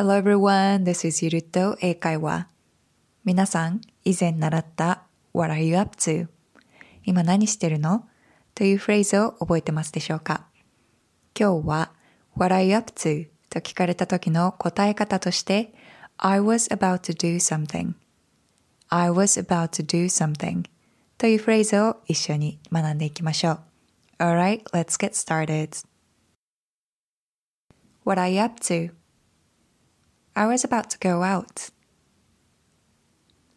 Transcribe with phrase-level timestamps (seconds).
[0.00, 2.48] Hello everyone, this is ゆるっと英会話。
[3.22, 5.02] 皆さん、以前習った
[5.34, 6.26] What are you up to?
[7.04, 8.08] 今何してるの
[8.54, 10.46] というフレーズを覚えてますでしょうか
[11.38, 11.92] 今日は
[12.34, 13.28] What are you up to?
[13.50, 15.74] と聞かれた時の答え方として
[16.16, 17.92] I was about to do something
[18.88, 20.64] I was about to do something
[21.18, 23.60] というフレーズを一緒に学んでいきましょう。
[24.18, 25.84] Alright, let's get started.
[28.06, 28.99] What are you up to?
[30.40, 31.70] I was about to go out.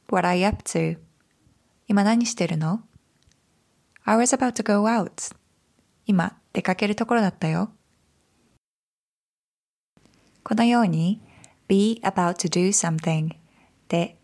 [0.09, 0.97] What are you up to?
[1.87, 2.81] 今何してるの
[4.03, 5.33] ?I was about to go out.
[6.05, 7.71] 今出かけるところだったよ。
[10.43, 11.21] このように
[11.69, 13.33] be about to do something
[13.87, 14.17] で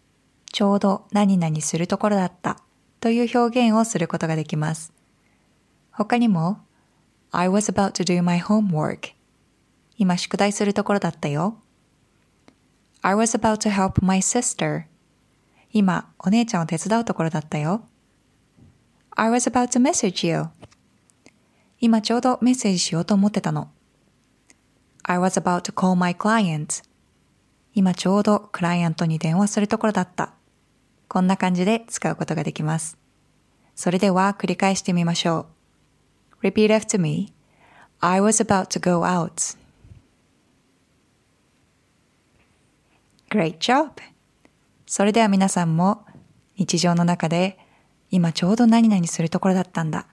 [0.51, 2.61] ちょうど何々するところだった
[2.99, 4.91] という表現をすることができます。
[5.91, 6.59] 他にも
[7.31, 9.13] I was about to do my homework
[9.97, 11.61] 今宿題するところだったよ。
[13.01, 14.83] I was about to help my sister
[15.71, 17.83] 今お姉ちゃんを手伝うところだったよ。
[19.11, 20.47] I was about to message you
[21.79, 23.69] 今ちょうどメッセージしようと思ってたの。
[25.03, 26.83] I was about to call my client
[27.73, 30.33] 今ちょうどクライアントに電話するところだった。
[31.07, 32.97] こんな感じで使うことができます。
[33.75, 35.47] それでは繰り返してみましょ
[36.41, 36.47] う。
[36.47, 37.33] Repeat after me.
[38.01, 39.58] I was about to go out.
[43.29, 43.91] Great job!
[44.87, 46.03] それでは皆さんも
[46.57, 47.59] 日常の中で
[48.09, 50.07] 今ちょうど何々するところだったんだ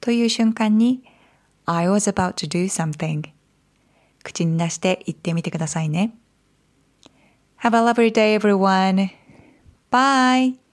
[0.00, 1.04] という瞬間に
[1.66, 3.22] I was about to do something
[4.22, 6.16] 口に出して言ってみてくださいね。
[7.60, 9.10] Have a lovely day everyone!
[9.90, 10.63] Bye!